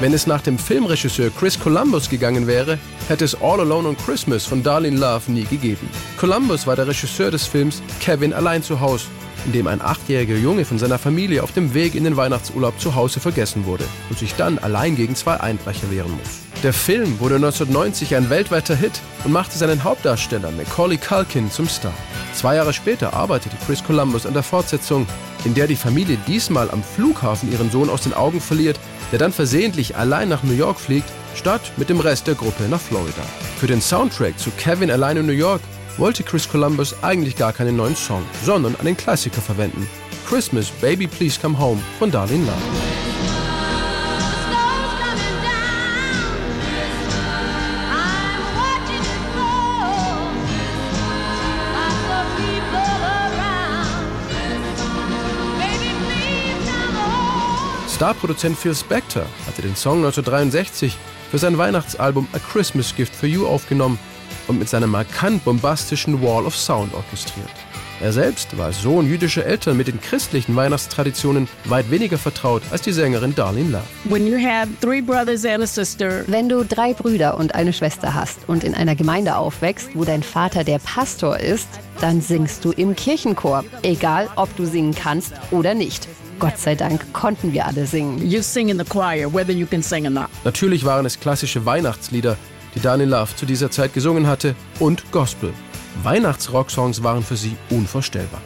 [0.00, 2.78] Wenn es nach dem Filmregisseur Chris Columbus gegangen wäre,
[3.08, 5.86] hätte es All Alone on Christmas von Darlene Love nie gegeben.
[6.16, 9.04] Columbus war der Regisseur des Films Kevin allein zu Hause,
[9.44, 12.94] in dem ein achtjähriger Junge von seiner Familie auf dem Weg in den Weihnachtsurlaub zu
[12.94, 16.40] Hause vergessen wurde und sich dann allein gegen zwei Einbrecher wehren muss.
[16.62, 21.92] Der Film wurde 1990 ein weltweiter Hit und machte seinen Hauptdarsteller Macaulay Culkin zum Star.
[22.32, 25.06] Zwei Jahre später arbeitete Chris Columbus an der Fortsetzung,
[25.44, 29.32] in der die Familie diesmal am Flughafen ihren Sohn aus den Augen verliert, der dann
[29.32, 33.22] versehentlich allein nach New York fliegt, statt mit dem Rest der Gruppe nach Florida.
[33.58, 35.60] Für den Soundtrack zu Kevin allein in New York
[35.96, 39.88] wollte Chris Columbus eigentlich gar keinen neuen Song, sondern einen Klassiker verwenden.
[40.28, 42.99] Christmas Baby Please Come Home von Darlene Love.
[58.00, 60.96] Starproduzent Phil Spector hatte den Song 1963
[61.30, 63.98] für sein Weihnachtsalbum A Christmas Gift for You aufgenommen
[64.48, 67.50] und mit seinem markant bombastischen Wall of Sound orchestriert.
[68.00, 72.80] Er selbst war als Sohn jüdischer Eltern mit den christlichen Weihnachtstraditionen weit weniger vertraut als
[72.80, 73.84] die Sängerin Darlene Love.
[76.26, 80.22] Wenn du drei Brüder und eine Schwester hast und in einer Gemeinde aufwächst, wo dein
[80.22, 81.68] Vater der Pastor ist,
[82.00, 86.08] dann singst du im Kirchenchor, egal ob du singen kannst oder nicht.
[86.40, 88.26] Gott sei Dank konnten wir alle singen.
[88.26, 90.28] You sing in the choir, whether you can sing or not.
[90.42, 92.36] Natürlich waren es klassische Weihnachtslieder,
[92.74, 95.52] die Daniel Love zu dieser Zeit gesungen hatte, und Gospel.
[96.02, 98.40] Weihnachtsrocksongs waren für sie unvorstellbar.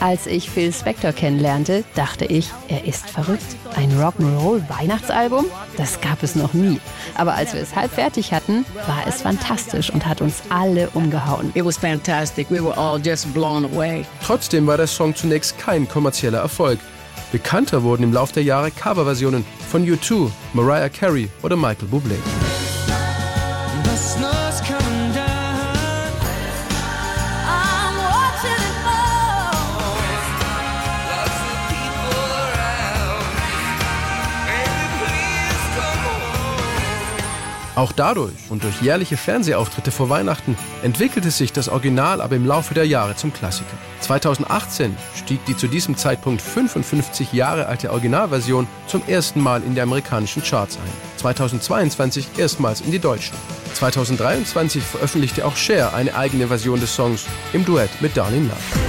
[0.00, 3.44] Als ich Phil Spector kennenlernte, dachte ich, er ist verrückt.
[3.76, 5.46] Ein Rock'n'Roll-Weihnachtsalbum?
[5.76, 6.80] Das gab es noch nie.
[7.16, 11.50] Aber als wir es halb fertig hatten, war es fantastisch und hat uns alle umgehauen.
[11.54, 12.50] It was fantastic.
[12.50, 14.04] We were all just blown away.
[14.24, 16.78] Trotzdem war der Song zunächst kein kommerzieller Erfolg.
[17.32, 22.43] Bekannter wurden im Laufe der Jahre Coverversionen von U2, Mariah Carey oder Michael Bublé.
[37.76, 42.72] Auch dadurch und durch jährliche Fernsehauftritte vor Weihnachten entwickelte sich das Original aber im Laufe
[42.72, 43.76] der Jahre zum Klassiker.
[44.00, 49.80] 2018 stieg die zu diesem Zeitpunkt 55 Jahre alte Originalversion zum ersten Mal in die
[49.80, 51.18] amerikanischen Charts ein.
[51.18, 53.36] 2022 erstmals in die deutschen.
[53.74, 58.83] 2023 veröffentlichte auch Cher eine eigene Version des Songs im Duett mit Darlene Love.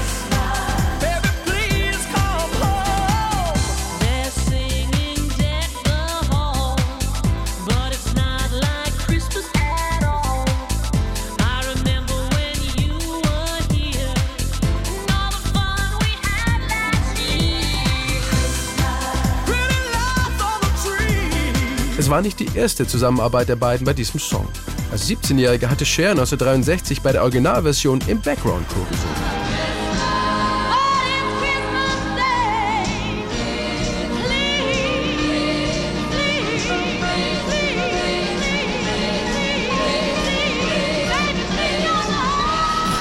[22.06, 24.48] Es war nicht die erste Zusammenarbeit der beiden bei diesem Song.
[24.92, 29.35] Als 17-Jähriger hatte Cher 1963 bei der Originalversion im Background-Chor gesungen.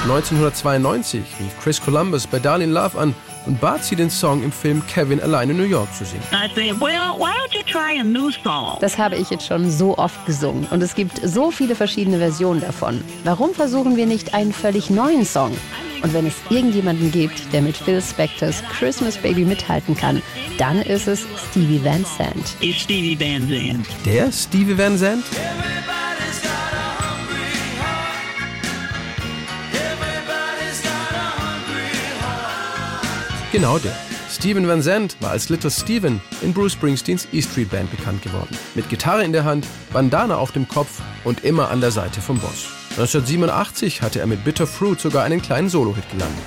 [0.05, 3.15] ...1992 rief Chris Columbus bei Darlene Love an
[3.47, 6.23] und bat sie, den Song im Film Kevin allein in New York zu singen.
[8.81, 12.61] Das habe ich jetzt schon so oft gesungen und es gibt so viele verschiedene Versionen
[12.61, 13.03] davon.
[13.23, 15.51] Warum versuchen wir nicht einen völlig neuen Song?
[16.03, 20.21] Und wenn es irgendjemanden gibt, der mit Phil Spectors Christmas Baby mithalten kann,
[20.59, 22.55] dann ist es Stevie Van Zandt.
[22.73, 23.87] Stevie Van Zandt.
[24.05, 25.25] Der Stevie Van Zandt?
[33.55, 33.95] Genau der.
[34.29, 38.53] Steven Van Zandt war als Little Steven in Bruce Springsteens E Street Band bekannt geworden.
[38.73, 42.37] Mit Gitarre in der Hand, Bandana auf dem Kopf und immer an der Seite vom
[42.37, 42.67] Boss.
[42.97, 46.43] 1987 hatte er mit Bitter Fruit sogar einen kleinen Solo-Hit gelandet.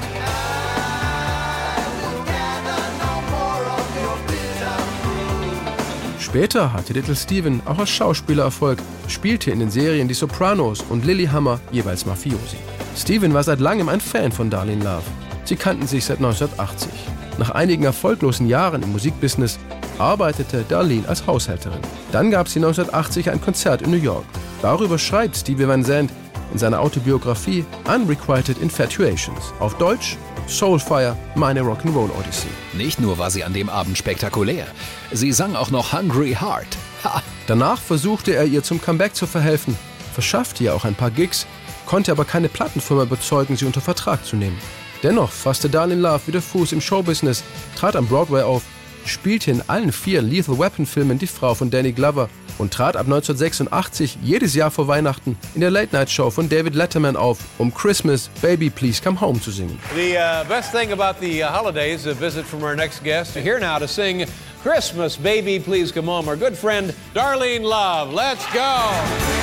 [6.20, 11.06] Später hatte Little Steven auch als Schauspieler Erfolg, spielte in den Serien Die Sopranos und
[11.06, 12.58] Lilyhammer jeweils Mafiosi.
[12.94, 15.04] Steven war seit langem ein Fan von Darlene Love.
[15.48, 16.90] Sie kannten sich seit 1980.
[17.38, 19.58] Nach einigen erfolglosen Jahren im Musikbusiness
[19.96, 21.80] arbeitete Darlene als Haushälterin.
[22.12, 24.26] Dann gab sie 1980 ein Konzert in New York.
[24.60, 26.12] Darüber schreibt Stevie Van Zandt
[26.52, 29.54] in seiner Autobiografie Unrequited Infatuations.
[29.58, 32.50] Auf Deutsch Soulfire, meine Rock'n'Roll Odyssey.
[32.74, 34.66] Nicht nur war sie an dem Abend spektakulär,
[35.12, 36.76] sie sang auch noch Hungry Heart.
[37.04, 37.22] Ha.
[37.46, 39.78] Danach versuchte er ihr zum Comeback zu verhelfen,
[40.12, 41.46] verschaffte ihr auch ein paar Gigs,
[41.86, 44.58] konnte aber keine Plattenfirma überzeugen, sie unter Vertrag zu nehmen.
[45.02, 47.44] Dennoch fasste Darlene Love wieder Fuß im Showbusiness,
[47.76, 48.62] trat am Broadway auf,
[49.04, 52.28] spielte in allen vier Lethal Weapon-Filmen die Frau von Danny Glover
[52.58, 57.38] und trat ab 1986 jedes Jahr vor Weihnachten in der Late-Night-Show von David Letterman auf,
[57.58, 59.78] um Christmas Baby Please Come Home zu singen.
[59.94, 63.36] The uh, best thing about the uh, holidays, a visit from our next guest.
[63.36, 64.26] Here now to sing
[64.62, 68.12] Christmas Baby Please Come Home, our good friend Darlene Love.
[68.12, 69.37] Let's go.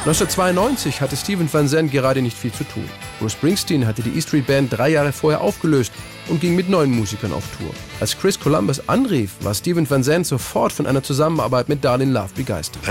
[0.00, 2.88] 1992 hatte Steven Van Zandt gerade nicht viel zu tun.
[3.18, 5.92] Bruce Springsteen hatte die E Street Band drei Jahre vorher aufgelöst
[6.28, 7.68] und ging mit neuen Musikern auf Tour.
[8.00, 12.30] Als Chris Columbus anrief, war Steven Van Zandt sofort von einer Zusammenarbeit mit Darlene Love
[12.34, 12.82] begeistert.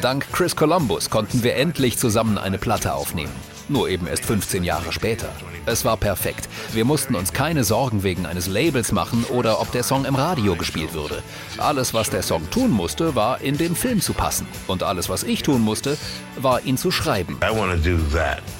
[0.00, 3.57] Dank Chris Columbus konnten wir endlich zusammen eine Platte aufnehmen.
[3.68, 5.28] Nur eben erst 15 Jahre später.
[5.66, 6.48] Es war perfekt.
[6.72, 10.56] Wir mussten uns keine Sorgen wegen eines Labels machen oder ob der Song im Radio
[10.56, 11.22] gespielt würde.
[11.58, 14.46] Alles, was der Song tun musste, war in den Film zu passen.
[14.66, 15.98] Und alles, was ich tun musste,
[16.38, 17.36] war ihn zu schreiben.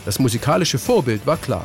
[0.04, 1.64] Das musikalische Vorbild war klar.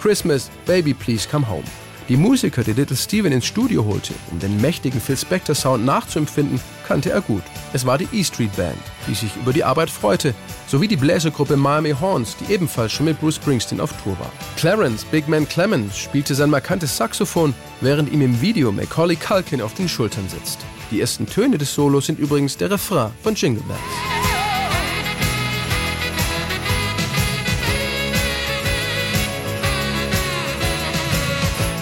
[0.00, 1.64] Christmas, Baby Please Come Home.
[2.08, 6.60] Die Musiker, die Little Steven ins Studio holte, um den mächtigen Phil Spector Sound nachzuempfinden,
[6.86, 7.42] kannte er gut.
[7.72, 8.78] Es war die E Street Band,
[9.08, 10.34] die sich über die Arbeit freute,
[10.66, 14.30] sowie die Bläsergruppe Miami Horns, die ebenfalls schon mit Bruce Springsteen auf Tour war.
[14.56, 19.74] Clarence Big Man Clemens spielte sein markantes Saxophon, während ihm im Video Macaulay Culkin auf
[19.74, 20.60] den Schultern sitzt.
[20.90, 23.80] Die ersten Töne des Solos sind übrigens der Refrain von Jingle Bells.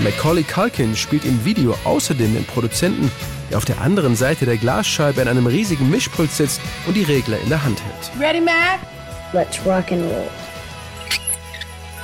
[0.02, 3.08] Macaulay Culkin spielt im Video außerdem den Produzenten,
[3.52, 7.38] der auf der anderen Seite der Glasscheibe an einem riesigen Mischpult sitzt und die Regler
[7.38, 8.10] in der Hand hält.
[8.18, 8.80] Ready, Mac?
[9.34, 10.26] Let's rock and roll.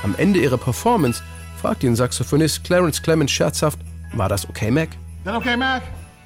[0.03, 1.23] Am Ende ihrer Performance
[1.59, 3.79] fragt ihn Saxophonist Clarence Clemens scherzhaft,
[4.13, 4.89] war das okay, Mac?
[5.25, 5.81] That okay, Mac?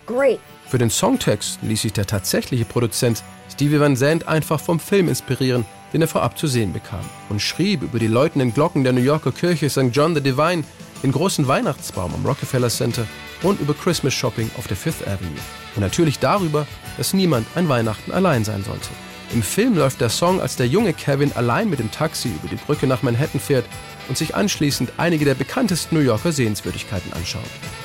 [0.05, 0.39] Great.
[0.67, 5.65] Für den Songtext ließ sich der tatsächliche Produzent Stevie Van Zandt einfach vom Film inspirieren,
[5.93, 9.31] den er vorab zu sehen bekam, und schrieb über die läutenden Glocken der New Yorker
[9.31, 9.91] Kirche St.
[9.93, 10.65] John the Divine,
[11.03, 13.05] den großen Weihnachtsbaum am Rockefeller Center
[13.43, 15.31] und über Christmas Shopping auf der Fifth Avenue.
[15.75, 16.65] Und natürlich darüber,
[16.97, 18.89] dass niemand ein Weihnachten allein sein sollte.
[19.33, 22.55] Im Film läuft der Song, als der junge Kevin allein mit dem Taxi über die
[22.55, 23.65] Brücke nach Manhattan fährt
[24.07, 27.41] und sich anschließend einige der bekanntesten New Yorker Sehenswürdigkeiten anschaut.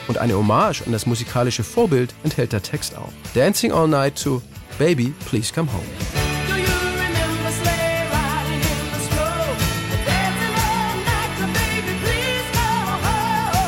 [0.08, 3.12] Und eine Hommage an das musikalische Vorbild enthält der Text auch.
[3.34, 4.42] Dancing All Night to
[4.78, 6.17] Baby, Please Come Home.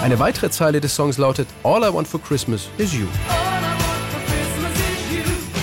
[0.02, 3.06] Eine weitere Zeile des Songs lautet All I Want for Christmas is You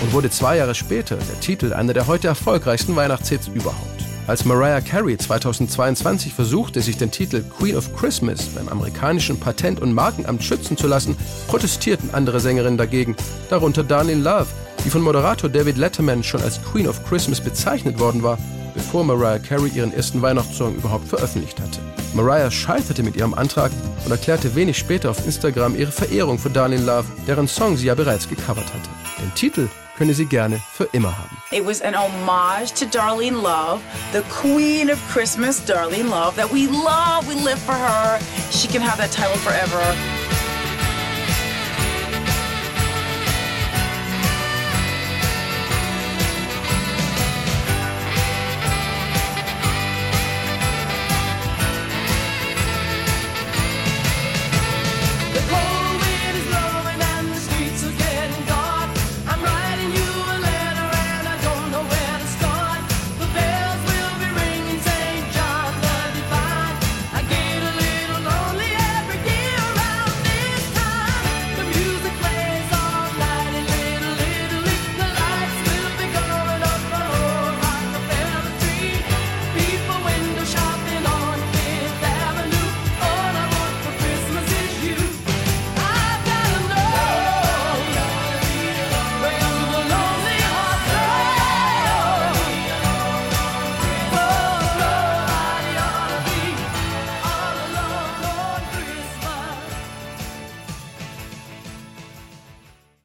[0.03, 4.05] und wurde zwei Jahre später der Titel einer der heute erfolgreichsten Weihnachtshits überhaupt.
[4.27, 9.93] Als Mariah Carey 2022 versuchte, sich den Titel Queen of Christmas beim amerikanischen Patent- und
[9.93, 11.17] Markenamt schützen zu lassen,
[11.47, 13.15] protestierten andere Sängerinnen dagegen,
[13.49, 14.47] darunter Darlene Love,
[14.85, 18.37] die von Moderator David Letterman schon als Queen of Christmas bezeichnet worden war,
[18.77, 21.79] bevor Mariah Carey ihren ersten Weihnachtssong überhaupt veröffentlicht hatte.
[22.13, 23.71] Mariah scheiterte mit ihrem Antrag
[24.05, 27.95] und erklärte wenig später auf Instagram ihre Verehrung für Darlene Love, deren Song sie ja
[27.95, 28.89] bereits gecovert hatte.
[29.19, 29.67] Den Titel
[29.97, 31.35] könne sie gerne für immer haben.
[31.51, 33.81] It was an homage to Darlene Love,
[34.13, 37.27] the queen of Christmas, Darlene Love, that we love.
[37.27, 38.19] We live for her.
[38.51, 40.16] She can have that title forever.